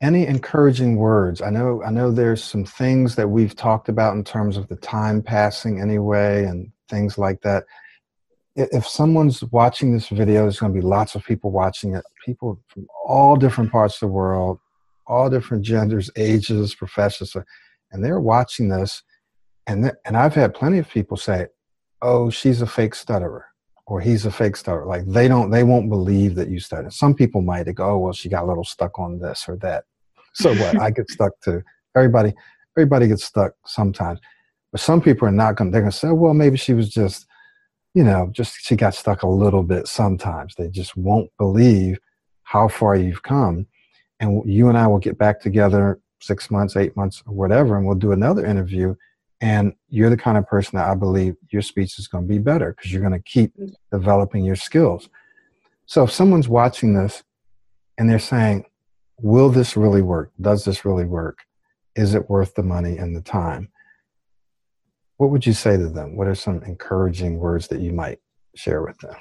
any 0.01 0.25
encouraging 0.25 0.95
words 0.95 1.41
i 1.41 1.49
know 1.49 1.83
i 1.83 1.91
know 1.91 2.11
there's 2.11 2.43
some 2.43 2.63
things 2.63 3.15
that 3.15 3.27
we've 3.27 3.55
talked 3.55 3.89
about 3.89 4.15
in 4.15 4.23
terms 4.23 4.55
of 4.55 4.67
the 4.69 4.75
time 4.77 5.21
passing 5.21 5.81
anyway 5.81 6.45
and 6.45 6.71
things 6.87 7.17
like 7.17 7.41
that 7.41 7.65
if 8.55 8.87
someone's 8.87 9.43
watching 9.51 9.93
this 9.93 10.07
video 10.09 10.41
there's 10.41 10.59
going 10.59 10.73
to 10.73 10.79
be 10.79 10.85
lots 10.85 11.15
of 11.15 11.23
people 11.25 11.51
watching 11.51 11.95
it 11.95 12.05
people 12.29 12.59
from 12.67 12.87
all 13.05 13.35
different 13.35 13.71
parts 13.71 13.95
of 13.95 13.99
the 14.01 14.07
world 14.07 14.59
all 15.07 15.29
different 15.29 15.63
genders 15.63 16.09
ages 16.15 16.75
professions 16.75 17.35
and 17.91 18.03
they're 18.03 18.19
watching 18.19 18.69
this 18.69 19.03
and 19.67 19.91
and 20.05 20.17
i've 20.17 20.35
had 20.35 20.53
plenty 20.53 20.77
of 20.77 20.89
people 20.89 21.17
say 21.17 21.47
oh 22.01 22.29
she's 22.29 22.61
a 22.61 22.67
fake 22.67 22.95
stutterer 22.95 23.45
or 23.87 23.99
he's 23.99 24.25
a 24.25 24.31
fake 24.31 24.55
stutterer 24.55 24.85
like 24.85 25.05
they 25.05 25.27
don't 25.27 25.49
they 25.49 25.63
won't 25.63 25.89
believe 25.89 26.35
that 26.35 26.49
you 26.49 26.59
stutter 26.59 26.89
some 26.89 27.13
people 27.13 27.41
might 27.41 27.63
go 27.75 27.91
oh 27.91 27.97
well 27.97 28.13
she 28.13 28.29
got 28.29 28.43
a 28.43 28.47
little 28.47 28.63
stuck 28.63 28.99
on 28.99 29.19
this 29.19 29.45
or 29.47 29.55
that 29.57 29.83
so 30.33 30.53
what? 30.55 30.79
I 30.79 30.91
get 30.91 31.09
stuck 31.09 31.33
too. 31.41 31.61
Everybody, 31.95 32.33
everybody 32.77 33.07
gets 33.07 33.25
stuck 33.25 33.53
sometimes. 33.65 34.19
But 34.71 34.81
some 34.81 35.01
people 35.01 35.27
are 35.27 35.31
not 35.31 35.55
going. 35.55 35.71
They're 35.71 35.81
going 35.81 35.91
to 35.91 35.97
say, 35.97 36.11
"Well, 36.11 36.33
maybe 36.33 36.57
she 36.57 36.73
was 36.73 36.89
just, 36.89 37.27
you 37.93 38.03
know, 38.03 38.29
just 38.31 38.55
she 38.61 38.75
got 38.75 38.93
stuck 38.93 39.23
a 39.23 39.27
little 39.27 39.63
bit." 39.63 39.87
Sometimes 39.87 40.55
they 40.55 40.69
just 40.69 40.95
won't 40.95 41.29
believe 41.37 41.99
how 42.49 42.67
far 42.67 42.95
you've 42.95 43.21
come. 43.21 43.67
And 44.19 44.41
you 44.43 44.69
and 44.69 44.77
I 44.77 44.87
will 44.87 44.97
get 44.97 45.19
back 45.19 45.39
together 45.39 45.99
six 46.19 46.49
months, 46.49 46.75
eight 46.75 46.97
months, 46.97 47.21
or 47.27 47.33
whatever, 47.35 47.77
and 47.77 47.85
we'll 47.85 47.95
do 47.95 48.11
another 48.11 48.43
interview. 48.43 48.95
And 49.39 49.73
you're 49.87 50.09
the 50.09 50.17
kind 50.17 50.35
of 50.35 50.47
person 50.47 50.77
that 50.77 50.89
I 50.89 50.95
believe 50.95 51.35
your 51.51 51.61
speech 51.61 51.99
is 51.99 52.07
going 52.07 52.23
to 52.23 52.27
be 52.27 52.39
better 52.39 52.73
because 52.73 52.91
you're 52.91 53.07
going 53.07 53.13
to 53.13 53.19
keep 53.19 53.55
mm-hmm. 53.55 53.67
developing 53.91 54.43
your 54.43 54.55
skills. 54.55 55.09
So 55.85 56.03
if 56.03 56.11
someone's 56.11 56.49
watching 56.49 56.95
this 56.95 57.23
and 57.99 58.09
they're 58.09 58.17
saying, 58.17 58.65
will 59.21 59.49
this 59.49 59.77
really 59.77 60.01
work? 60.01 60.31
Does 60.41 60.65
this 60.65 60.83
really 60.83 61.05
work? 61.05 61.45
Is 61.95 62.15
it 62.15 62.31
worth 62.31 62.55
the 62.55 62.63
money 62.63 62.97
and 62.97 63.15
the 63.15 63.21
time? 63.21 63.69
What 65.17 65.29
would 65.29 65.45
you 65.45 65.53
say 65.53 65.77
to 65.77 65.87
them? 65.87 66.15
What 66.15 66.27
are 66.27 66.35
some 66.35 66.63
encouraging 66.63 67.37
words 67.37 67.67
that 67.67 67.79
you 67.79 67.93
might 67.93 68.19
share 68.55 68.81
with 68.81 68.97
them? 68.97 69.15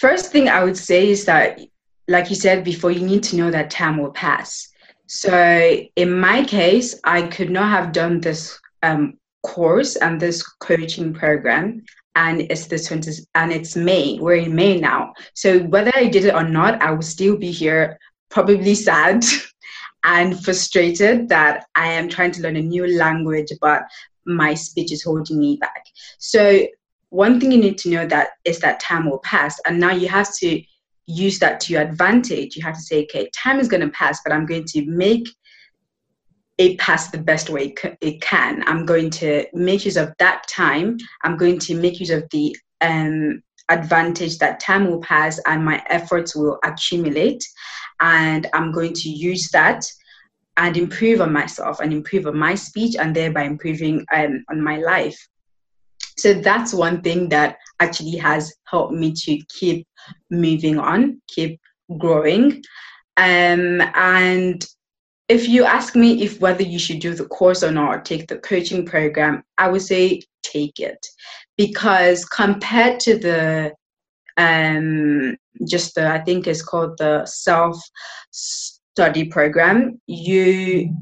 First 0.00 0.30
thing 0.30 0.48
I 0.48 0.62
would 0.62 0.76
say 0.76 1.08
is 1.08 1.24
that, 1.24 1.58
like 2.06 2.28
you 2.28 2.36
said 2.36 2.64
before, 2.64 2.90
you 2.90 3.00
need 3.00 3.22
to 3.24 3.36
know 3.36 3.50
that 3.50 3.70
time 3.70 3.96
will 3.96 4.10
pass. 4.10 4.68
So 5.06 5.78
in 5.96 6.20
my 6.20 6.44
case, 6.44 7.00
I 7.04 7.22
could 7.22 7.50
not 7.50 7.70
have 7.70 7.92
done 7.92 8.20
this 8.20 8.58
um, 8.82 9.18
course 9.42 9.96
and 9.96 10.20
this 10.20 10.42
coaching 10.42 11.14
program 11.14 11.82
and 12.14 12.42
it's 12.42 12.66
the 12.66 12.78
20 12.78 13.10
and 13.36 13.52
it's 13.52 13.74
May. 13.74 14.18
We're 14.20 14.36
in 14.36 14.54
May 14.54 14.78
now. 14.78 15.14
So 15.32 15.60
whether 15.60 15.92
I 15.94 16.08
did 16.08 16.26
it 16.26 16.34
or 16.34 16.46
not, 16.46 16.82
I 16.82 16.90
will 16.90 17.02
still 17.02 17.36
be 17.38 17.50
here, 17.50 17.98
probably 18.28 18.74
sad 18.74 19.24
and 20.04 20.44
frustrated 20.44 21.30
that 21.30 21.66
I 21.74 21.88
am 21.92 22.10
trying 22.10 22.32
to 22.32 22.42
learn 22.42 22.56
a 22.56 22.62
new 22.62 22.86
language, 22.98 23.50
but 23.62 23.82
my 24.26 24.52
speech 24.52 24.92
is 24.92 25.02
holding 25.02 25.38
me 25.38 25.56
back. 25.56 25.84
So 26.18 26.66
one 27.10 27.40
thing 27.40 27.52
you 27.52 27.58
need 27.58 27.78
to 27.78 27.90
know 27.90 28.06
that 28.06 28.30
is 28.44 28.58
that 28.60 28.80
time 28.80 29.08
will 29.08 29.20
pass, 29.20 29.58
and 29.66 29.78
now 29.78 29.92
you 29.92 30.08
have 30.08 30.34
to 30.38 30.62
use 31.06 31.38
that 31.38 31.60
to 31.60 31.72
your 31.72 31.82
advantage. 31.82 32.56
You 32.56 32.64
have 32.64 32.74
to 32.74 32.80
say, 32.80 33.04
okay, 33.04 33.30
time 33.34 33.60
is 33.60 33.68
going 33.68 33.82
to 33.82 33.90
pass, 33.90 34.20
but 34.24 34.32
I'm 34.32 34.46
going 34.46 34.64
to 34.64 34.84
make 34.86 35.28
it 36.58 36.78
pass 36.78 37.10
the 37.10 37.18
best 37.18 37.50
way 37.50 37.74
it 38.00 38.20
can. 38.22 38.64
I'm 38.66 38.86
going 38.86 39.10
to 39.10 39.44
make 39.52 39.84
use 39.84 39.96
of 39.96 40.12
that 40.18 40.46
time. 40.48 40.96
I'm 41.22 41.36
going 41.36 41.58
to 41.60 41.74
make 41.74 42.00
use 42.00 42.10
of 42.10 42.24
the 42.30 42.56
um, 42.80 43.42
advantage 43.68 44.38
that 44.38 44.60
time 44.60 44.86
will 44.86 45.00
pass 45.00 45.38
and 45.46 45.64
my 45.64 45.82
efforts 45.88 46.34
will 46.34 46.58
accumulate. 46.64 47.44
And 48.00 48.46
I'm 48.54 48.72
going 48.72 48.94
to 48.94 49.08
use 49.08 49.50
that 49.50 49.84
and 50.56 50.76
improve 50.76 51.20
on 51.20 51.32
myself 51.32 51.80
and 51.80 51.92
improve 51.92 52.26
on 52.26 52.38
my 52.38 52.54
speech 52.54 52.96
and 52.96 53.14
thereby 53.14 53.42
improving 53.42 54.06
um, 54.12 54.42
on 54.50 54.62
my 54.62 54.78
life. 54.78 55.18
So 56.18 56.34
that's 56.34 56.72
one 56.72 57.02
thing 57.02 57.28
that 57.30 57.58
actually 57.80 58.16
has 58.16 58.54
helped 58.64 58.94
me 58.94 59.12
to 59.12 59.38
keep 59.48 59.86
moving 60.30 60.78
on, 60.78 61.20
keep 61.28 61.60
growing. 61.98 62.62
Um, 63.16 63.82
and 63.94 64.66
if 65.28 65.48
you 65.48 65.64
ask 65.64 65.96
me 65.96 66.22
if 66.22 66.40
whether 66.40 66.62
you 66.62 66.78
should 66.78 67.00
do 67.00 67.14
the 67.14 67.26
course 67.26 67.62
or 67.62 67.70
not 67.70 67.94
or 67.94 68.00
take 68.00 68.28
the 68.28 68.38
coaching 68.38 68.84
program 68.84 69.42
i 69.58 69.68
would 69.68 69.82
say 69.82 70.20
take 70.42 70.78
it 70.78 71.04
because 71.56 72.24
compared 72.24 73.00
to 73.00 73.18
the 73.18 73.72
um 74.36 75.36
just 75.66 75.94
the 75.94 76.06
i 76.08 76.18
think 76.18 76.46
it's 76.46 76.62
called 76.62 76.96
the 76.98 77.24
self 77.26 77.76
study 78.30 79.24
program 79.24 80.00
you 80.06 80.94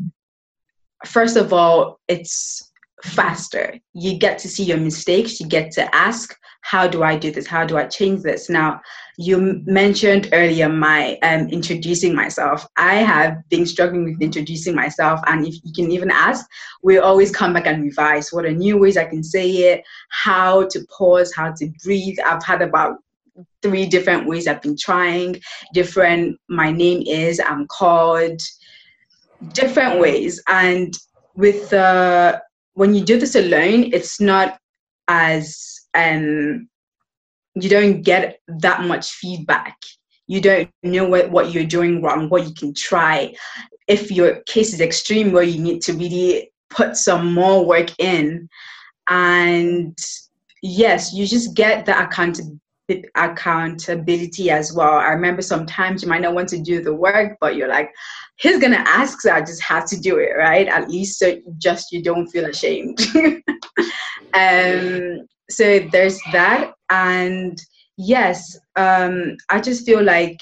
first 1.05 1.37
of 1.37 1.53
all 1.53 2.01
it's 2.09 2.71
faster. 3.05 3.79
You 3.93 4.19
get 4.19 4.39
to 4.39 4.49
see 4.49 4.65
your 4.65 4.79
mistakes. 4.79 5.39
You 5.41 5.47
get 5.47 5.71
to 5.73 5.95
ask 5.95 6.37
how 6.63 6.89
do 6.89 7.03
i 7.03 7.15
do 7.15 7.31
this? 7.31 7.47
How 7.47 7.65
do 7.67 7.77
i 7.77 7.85
change 7.85 8.23
this? 8.23 8.49
Now 8.49 8.81
you 9.19 9.63
mentioned 9.67 10.31
earlier 10.33 10.69
my 10.69 11.19
um, 11.23 11.49
introducing 11.49 12.15
myself. 12.15 12.67
I 12.79 12.95
have 12.95 13.37
been 13.51 13.67
struggling 13.67 14.05
with 14.05 14.23
introducing 14.23 14.75
myself, 14.75 15.21
and 15.27 15.47
if 15.47 15.57
you 15.63 15.73
can 15.75 15.93
even 15.93 16.11
ask, 16.11 16.47
we 16.83 16.99
always 16.99 17.31
come 17.31 17.53
back 17.53 17.67
and 17.67 17.83
revise. 17.83 18.33
What 18.33 18.47
are 18.47 18.51
new 18.51 18.79
ways 18.79 18.97
I 18.97 19.05
can 19.05 19.23
say 19.23 19.49
it, 19.73 19.85
how 20.09 20.67
to 20.69 20.81
pause, 20.97 21.35
how 21.35 21.53
to 21.53 21.71
breathe. 21.85 22.17
I've 22.25 22.43
had 22.43 22.63
about 22.63 22.97
three 23.63 23.85
different 23.85 24.27
ways 24.27 24.49
I've 24.49 24.63
been 24.63 24.77
trying, 24.77 25.41
different 25.75 26.39
my 26.49 26.73
name 26.73 27.03
is, 27.07 27.41
I'm 27.41 27.67
called, 27.67 28.41
different 29.53 30.01
ways. 30.01 30.43
And 30.49 30.97
with 31.35 31.73
uh, 31.73 32.41
when 32.75 32.95
you 32.95 33.05
do 33.05 33.19
this 33.19 33.35
alone, 33.35 33.91
it's 33.93 34.21
not 34.21 34.59
as 35.09 35.81
um 35.95 36.69
you 37.55 37.69
don't 37.69 38.03
get 38.03 38.41
that 38.49 38.85
much 38.85 39.13
feedback. 39.13 39.77
You 40.27 40.41
don't 40.41 40.71
know 40.83 41.05
what, 41.05 41.31
what 41.31 41.53
you're 41.53 41.65
doing 41.65 42.03
wrong, 42.03 42.29
what 42.29 42.47
you 42.49 42.55
can 42.55 42.75
try. 42.75 43.35
If 43.87 44.11
your 44.11 44.41
case 44.47 44.73
is 44.73 44.81
extreme 44.81 45.33
where 45.33 45.43
you 45.43 45.61
need 45.61 45.83
to 45.83 45.93
really 45.93 46.51
put 46.71 46.97
some 46.97 47.33
more 47.33 47.65
work 47.65 47.91
in. 47.99 48.49
And 49.09 49.97
yes, 50.63 51.13
you 51.13 51.27
just 51.27 51.55
get 51.55 51.87
the 51.87 51.99
accountability 52.03 52.61
accountability 53.15 54.51
as 54.51 54.75
well. 54.75 54.99
I 54.99 55.09
remember 55.09 55.41
sometimes 55.41 56.03
you 56.03 56.09
might 56.09 56.21
not 56.21 56.35
want 56.35 56.51
to 56.51 56.61
do 56.61 56.83
the 56.83 56.93
work, 56.93 57.39
but 57.41 57.57
you're 57.57 57.69
like, 57.69 57.91
he's 58.37 58.59
gonna 58.59 58.85
ask, 58.87 59.21
so 59.21 59.33
I 59.33 59.41
just 59.41 59.63
have 59.63 59.87
to 59.87 60.01
do 60.01 60.19
it, 60.19 60.33
right? 60.37 60.69
At 60.69 60.89
least 60.91 61.19
so 61.19 61.37
just 61.59 61.93
you 61.93 62.03
don't 62.03 62.27
feel 62.29 62.47
ashamed. 62.47 62.99
um, 64.35 65.27
so 65.51 65.81
there's 65.93 66.21
that 66.33 66.73
and 66.91 67.59
yes 67.97 68.59
um 68.77 69.37
i 69.51 69.61
just 69.61 69.87
feel 69.87 70.03
like 70.03 70.39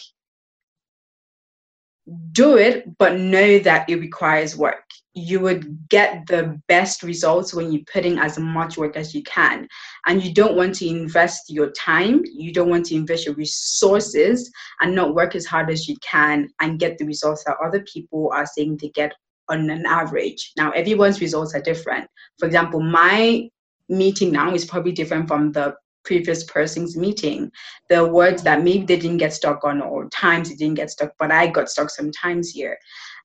do 2.33 2.57
it 2.57 2.97
but 2.99 3.19
know 3.19 3.59
that 3.59 3.89
it 3.89 3.97
requires 3.97 4.57
work 4.57 4.85
you 5.15 5.41
would 5.41 5.89
get 5.89 6.27
the 6.27 6.59
best 6.69 7.03
results 7.03 7.53
when 7.53 7.71
you're 7.71 7.83
putting 7.93 8.19
as 8.19 8.39
much 8.39 8.79
work 8.79 8.97
as 8.97 9.15
you 9.15 9.23
can 9.25 9.69
and 10.07 10.23
you 10.23 10.33
don't 10.33 10.57
want 10.57 10.75
to 10.75 10.89
invest 10.89 11.51
your 11.51 11.71
time 11.73 12.23
you 12.25 12.53
don't 12.53 12.71
want 12.71 12.87
to 12.87 12.95
invest 12.95 13.27
your 13.27 13.35
resources 13.35 14.51
and 14.81 14.95
not 14.95 15.15
work 15.15 15.35
as 15.35 15.45
hard 15.45 15.71
as 15.71 15.87
you 15.87 15.97
can 16.01 16.49
and 16.61 16.81
get 16.81 16.97
the 16.97 17.05
results 17.05 17.45
that 17.45 17.57
other 17.63 17.85
people 17.93 18.31
are 18.33 18.47
saying 18.47 18.79
they 18.81 18.89
get 18.91 19.13
on 19.49 19.69
an 19.69 19.85
average 19.87 20.53
now 20.57 20.71
everyone's 20.71 21.21
results 21.21 21.55
are 21.55 21.63
different 21.63 22.09
for 22.39 22.47
example 22.47 22.81
my 22.81 23.47
meeting 23.89 24.33
now 24.33 24.55
is 24.55 24.65
probably 24.65 24.93
different 24.93 25.29
from 25.29 25.53
the 25.53 25.75
previous 26.05 26.45
person's 26.45 26.97
meeting. 26.97 27.51
The 27.89 28.05
words 28.05 28.43
that 28.43 28.63
maybe 28.63 28.85
they 28.85 28.99
didn't 28.99 29.19
get 29.19 29.33
stuck 29.33 29.65
on, 29.65 29.81
or 29.81 30.09
times 30.09 30.49
they 30.49 30.57
didn't 30.57 30.75
get 30.75 30.91
stuck, 30.91 31.13
but 31.19 31.31
I 31.31 31.47
got 31.47 31.71
stuck 31.71 31.91
sometimes 31.91 32.51
here. 32.51 32.77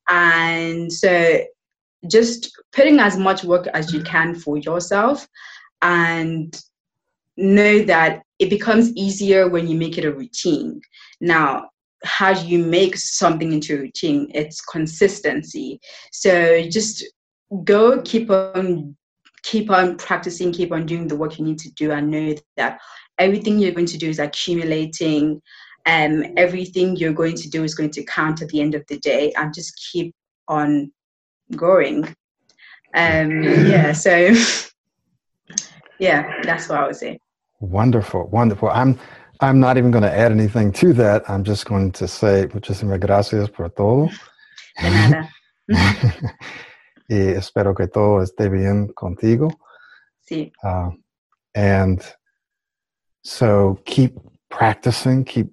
And 0.10 0.92
so 0.92 1.42
just 2.10 2.52
putting 2.72 3.00
as 3.00 3.18
much 3.18 3.44
work 3.44 3.68
as 3.68 3.94
you 3.94 4.02
can 4.02 4.36
for 4.36 4.58
yourself 4.58 5.28
and 5.82 6.62
know 7.38 7.84
that 7.84 8.24
it 8.40 8.50
becomes 8.50 8.92
easier 8.96 9.50
when 9.50 9.68
you 9.68 9.78
make 9.78 9.98
it 9.98 10.06
a 10.06 10.14
routine. 10.14 10.82
Now, 11.22 11.70
how 12.04 12.34
do 12.34 12.48
you 12.48 12.60
make 12.60 12.96
something 12.98 13.52
into 13.52 13.76
a 13.76 13.80
routine? 13.80 14.32
It's 14.34 14.62
consistency. 14.62 15.80
So 16.12 16.62
just 16.70 17.06
go 17.64 18.02
keep 18.02 18.30
on 18.30 18.96
keep 19.44 19.72
on 19.72 19.96
practicing, 19.98 20.52
keep 20.52 20.74
on 20.74 20.86
doing 20.86 21.08
the 21.08 21.16
work 21.16 21.40
you 21.40 21.46
need 21.46 21.60
to 21.60 21.72
do, 21.72 21.92
and 21.92 22.12
know 22.12 22.36
that 22.58 22.80
everything 23.18 23.60
you're 23.60 23.72
going 23.72 23.86
to 23.86 23.98
do 23.98 24.10
is 24.10 24.20
accumulating. 24.20 25.42
Um, 25.86 26.26
everything 26.36 26.98
you're 26.98 27.14
going 27.14 27.36
to 27.38 27.50
do 27.50 27.64
is 27.64 27.74
going 27.74 27.92
to 27.92 28.04
count 28.04 28.42
at 28.42 28.50
the 28.50 28.60
end 28.60 28.76
of 28.76 28.86
the 28.88 29.00
day, 29.00 29.32
and 29.38 29.54
just 29.54 29.80
keep 29.92 30.14
on 30.48 30.92
going. 31.56 32.06
Um, 32.94 33.44
yeah. 33.44 33.92
So 33.92 34.12
yeah, 36.00 36.42
that's 36.44 36.70
what 36.70 36.80
I 36.80 36.88
would 36.88 36.96
say. 36.96 37.20
Wonderful, 37.60 38.28
wonderful. 38.28 38.70
I'm 38.70 39.00
I'm 39.40 39.60
not 39.60 39.78
even 39.78 39.92
going 39.92 40.04
to 40.04 40.12
add 40.12 40.32
anything 40.32 40.72
to 40.74 40.94
that. 40.94 41.30
I'm 41.30 41.44
just 41.44 41.66
going 41.66 41.92
to 41.94 42.08
say 42.08 42.48
muchísimas 42.54 43.00
gracias 43.00 43.50
por 43.50 43.70
todo. 43.70 44.10
De 44.82 44.90
nada. 44.90 45.30
y 47.10 47.34
espero 47.36 47.76
que 47.76 47.88
todo 47.88 48.22
esté 48.22 48.50
bien 48.50 48.88
contigo. 48.96 49.52
Sí. 50.30 50.52
Uh, 50.64 50.90
and 51.54 52.02
so 53.24 53.80
keep 53.86 54.18
practicing, 54.50 55.24
keep 55.24 55.48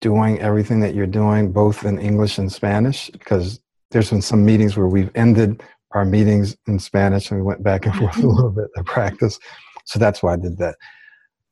doing 0.00 0.38
everything 0.40 0.80
that 0.80 0.94
you're 0.94 1.06
doing, 1.06 1.52
both 1.52 1.84
in 1.84 1.98
English 1.98 2.38
and 2.38 2.52
Spanish, 2.52 3.10
because 3.10 3.60
there's 3.96 4.10
been 4.10 4.20
some 4.20 4.44
meetings 4.44 4.76
where 4.76 4.88
we've 4.88 5.10
ended 5.14 5.62
our 5.92 6.04
meetings 6.04 6.54
in 6.66 6.78
Spanish 6.78 7.30
and 7.30 7.40
we 7.40 7.42
went 7.42 7.62
back 7.62 7.86
and 7.86 7.94
forth 7.94 8.18
a 8.18 8.26
little 8.26 8.50
bit 8.50 8.68
to 8.76 8.84
practice. 8.84 9.38
So 9.86 9.98
that's 9.98 10.22
why 10.22 10.34
I 10.34 10.36
did 10.36 10.58
that. 10.58 10.74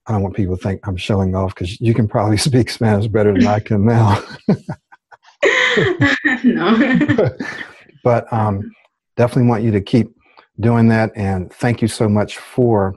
I 0.07 0.13
don't 0.13 0.21
want 0.21 0.37
people 0.37 0.55
to 0.55 0.63
think 0.63 0.87
I'm 0.87 0.99
showing 0.99 1.35
off 1.35 1.55
because 1.55 1.81
you 1.81 1.95
can 1.95 2.07
probably 2.07 2.37
speak 2.51 2.69
Spanish 2.69 3.07
better 3.07 3.33
than 3.33 3.47
I 3.47 3.61
can 3.61 3.87
now. 3.87 4.23
no. 6.45 6.99
but, 7.17 7.41
but 8.05 8.31
um, 8.31 8.71
definitely 9.17 9.49
want 9.49 9.63
you 9.63 9.71
to 9.71 9.81
keep 9.81 10.15
doing 10.61 10.89
that. 10.89 11.13
And 11.17 11.51
thank 11.51 11.81
you 11.81 11.89
so 11.89 12.11
much 12.11 12.37
for 12.37 12.95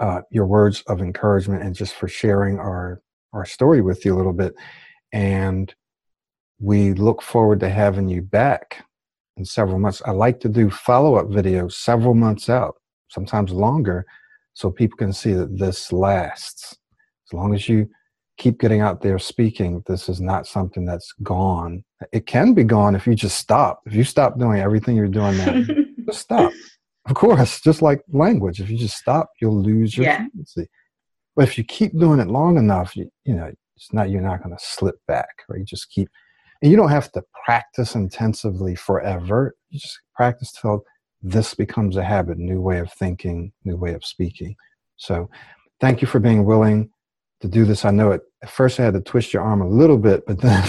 uh, 0.00 0.22
your 0.32 0.46
words 0.46 0.82
of 0.88 1.00
encouragement 1.00 1.62
and 1.62 1.72
just 1.72 1.94
for 1.94 2.08
sharing 2.08 2.58
our 2.58 3.00
our 3.32 3.44
story 3.44 3.80
with 3.80 4.04
you 4.04 4.12
a 4.12 4.16
little 4.16 4.32
bit. 4.32 4.56
And 5.12 5.72
we 6.60 6.92
look 6.94 7.22
forward 7.22 7.60
to 7.60 7.68
having 7.68 8.08
you 8.08 8.22
back 8.22 8.84
in 9.36 9.44
several 9.44 9.78
months. 9.78 10.02
I 10.04 10.10
like 10.10 10.40
to 10.40 10.48
do 10.48 10.70
follow 10.70 11.14
up 11.14 11.26
videos 11.28 11.72
several 11.72 12.14
months 12.14 12.48
out, 12.48 12.74
sometimes 13.08 13.52
longer, 13.52 14.04
so 14.54 14.70
people 14.70 14.96
can 14.96 15.12
see 15.12 15.32
that 15.32 15.56
this 15.58 15.92
lasts. 15.92 16.76
As 17.28 17.32
long 17.32 17.54
as 17.54 17.68
you 17.68 17.88
keep 18.38 18.58
getting 18.58 18.80
out 18.80 19.00
there 19.02 19.18
speaking, 19.18 19.82
this 19.86 20.08
is 20.08 20.20
not 20.20 20.46
something 20.46 20.84
that's 20.84 21.12
gone. 21.22 21.84
It 22.12 22.26
can 22.26 22.54
be 22.54 22.64
gone 22.64 22.94
if 22.96 23.06
you 23.06 23.14
just 23.14 23.38
stop. 23.38 23.82
If 23.86 23.94
you 23.94 24.04
stop 24.04 24.38
doing 24.38 24.60
everything 24.60 24.96
you're 24.96 25.08
doing 25.08 25.36
now, 25.36 25.54
just 26.06 26.20
stop. 26.20 26.52
Of 27.06 27.14
course, 27.14 27.60
just 27.60 27.82
like 27.82 28.02
language, 28.12 28.60
if 28.60 28.68
you 28.68 28.76
just 28.76 28.96
stop, 28.96 29.30
you'll 29.40 29.62
lose 29.62 29.96
your 29.96 30.06
Yeah. 30.06 30.26
fluency. 30.32 30.68
But 31.36 31.48
if 31.48 31.56
you 31.56 31.64
keep 31.64 31.96
doing 31.98 32.18
it 32.20 32.28
long 32.28 32.58
enough, 32.58 32.96
you, 32.96 33.10
you 33.24 33.34
know, 33.34 33.52
it's 33.76 33.92
not 33.92 34.10
you're 34.10 34.20
not 34.20 34.42
going 34.42 34.56
to 34.56 34.62
slip 34.62 34.96
back, 35.06 35.28
right? 35.48 35.60
You 35.60 35.64
just 35.64 35.88
keep, 35.90 36.08
and 36.62 36.70
you 36.70 36.76
don't 36.76 36.90
have 36.90 37.10
to 37.12 37.22
practice 37.44 37.94
intensively 37.94 38.74
forever. 38.74 39.54
You 39.70 39.78
just 39.78 40.00
practice 40.14 40.52
till 40.52 40.82
this 41.22 41.54
becomes 41.54 41.96
a 41.96 42.04
habit, 42.04 42.38
new 42.38 42.60
way 42.60 42.78
of 42.78 42.92
thinking, 42.92 43.52
new 43.64 43.76
way 43.76 43.94
of 43.94 44.04
speaking. 44.04 44.56
So, 44.96 45.28
thank 45.80 46.00
you 46.00 46.08
for 46.08 46.18
being 46.20 46.44
willing 46.44 46.90
to 47.40 47.48
do 47.48 47.64
this. 47.64 47.84
I 47.84 47.90
know 47.90 48.10
it 48.12 48.22
at 48.42 48.50
first 48.50 48.78
I 48.80 48.84
had 48.84 48.94
to 48.94 49.00
twist 49.00 49.32
your 49.32 49.42
arm 49.42 49.60
a 49.62 49.68
little 49.68 49.98
bit, 49.98 50.24
but 50.26 50.40
then, 50.40 50.68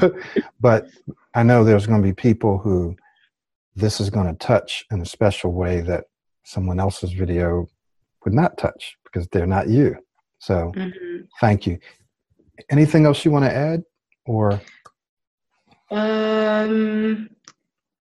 but, 0.00 0.12
but 0.60 0.86
I 1.34 1.42
know 1.42 1.64
there's 1.64 1.86
going 1.86 2.00
to 2.02 2.06
be 2.06 2.14
people 2.14 2.58
who 2.58 2.96
this 3.74 4.00
is 4.00 4.08
going 4.10 4.26
to 4.26 4.34
touch 4.46 4.84
in 4.90 5.00
a 5.02 5.06
special 5.06 5.52
way 5.52 5.80
that 5.82 6.04
someone 6.44 6.80
else's 6.80 7.12
video 7.12 7.66
would 8.24 8.32
not 8.34 8.56
touch 8.56 8.96
because 9.04 9.28
they're 9.28 9.46
not 9.46 9.68
you. 9.68 9.96
So, 10.38 10.72
Mhm. 10.74 11.26
thank 11.40 11.66
you. 11.66 11.78
Anything 12.70 13.04
else 13.06 13.24
you 13.24 13.30
want 13.30 13.44
to 13.44 13.52
add, 13.54 13.82
or 14.26 14.60
Um, 15.90 17.28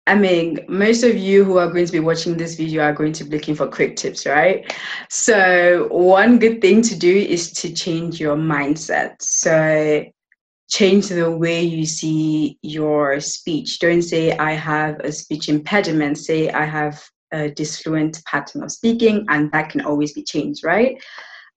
I 0.07 0.15
mean, 0.15 0.59
most 0.67 1.03
of 1.03 1.15
you 1.15 1.43
who 1.43 1.57
are 1.59 1.69
going 1.69 1.85
to 1.85 1.91
be 1.91 1.99
watching 1.99 2.35
this 2.35 2.55
video 2.55 2.83
are 2.83 2.93
going 2.93 3.13
to 3.13 3.23
be 3.23 3.37
looking 3.37 3.53
for 3.53 3.67
quick 3.67 3.95
tips, 3.95 4.25
right? 4.25 4.75
So, 5.09 5.87
one 5.91 6.39
good 6.39 6.61
thing 6.61 6.81
to 6.81 6.97
do 6.97 7.15
is 7.15 7.51
to 7.53 7.71
change 7.71 8.19
your 8.19 8.35
mindset. 8.35 9.21
So, 9.21 10.03
change 10.67 11.09
the 11.09 11.29
way 11.29 11.61
you 11.61 11.85
see 11.85 12.57
your 12.63 13.19
speech. 13.19 13.79
Don't 13.79 14.01
say, 14.01 14.35
I 14.37 14.53
have 14.53 14.99
a 15.01 15.11
speech 15.11 15.47
impediment. 15.47 16.17
Say, 16.17 16.49
I 16.49 16.65
have 16.65 17.03
a 17.31 17.51
disfluent 17.51 18.23
pattern 18.25 18.63
of 18.63 18.71
speaking, 18.71 19.25
and 19.29 19.51
that 19.51 19.69
can 19.69 19.81
always 19.81 20.13
be 20.13 20.23
changed, 20.23 20.63
right? 20.63 20.97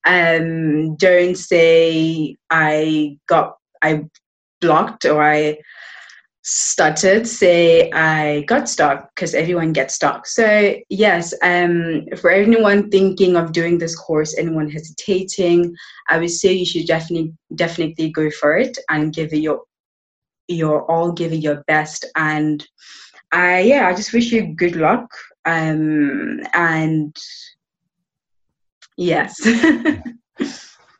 Um, 0.04 0.96
don't 0.96 1.36
say, 1.36 2.36
I 2.50 3.16
got, 3.26 3.56
I 3.80 4.04
blocked 4.62 5.04
or 5.04 5.22
I 5.22 5.58
stuttered, 6.44 7.26
say 7.26 7.88
i 7.92 8.42
got 8.48 8.68
stuck 8.68 9.14
because 9.14 9.32
everyone 9.34 9.72
gets 9.72 9.94
stuck. 9.94 10.26
So 10.26 10.74
yes 10.88 11.32
um 11.42 12.06
for 12.20 12.30
anyone 12.30 12.90
thinking 12.90 13.36
of 13.36 13.52
doing 13.52 13.78
this 13.78 13.94
course 13.96 14.36
anyone 14.36 14.68
hesitating 14.68 15.74
i 16.08 16.18
would 16.18 16.30
say 16.30 16.52
you 16.52 16.66
should 16.66 16.86
definitely 16.86 17.32
definitely 17.54 18.10
go 18.10 18.28
for 18.30 18.56
it 18.56 18.76
and 18.90 19.14
give 19.14 19.32
it 19.32 19.38
your 19.38 19.62
your 20.48 20.90
all 20.90 21.12
give 21.12 21.32
your 21.32 21.62
best. 21.68 22.04
And 22.16 22.66
i 23.30 23.60
yeah 23.60 23.86
i 23.86 23.94
just 23.94 24.12
wish 24.12 24.32
you 24.32 24.54
good 24.54 24.76
luck 24.76 25.08
um 25.44 26.40
and 26.54 27.16
yes. 28.96 29.40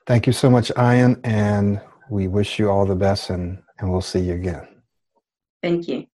Thank 0.05 0.27
you 0.27 0.33
so 0.33 0.51
much, 0.51 0.73
Ian, 0.77 1.21
and 1.23 1.81
we 2.13 2.29
wish 2.29 2.59
you 2.59 2.69
all 2.69 2.85
the 2.85 2.95
best, 2.95 3.31
and 3.31 3.59
and 3.79 3.91
we'll 3.91 4.03
see 4.13 4.21
you 4.21 4.35
again. 4.35 4.67
thank 5.63 5.89
you 5.89 6.12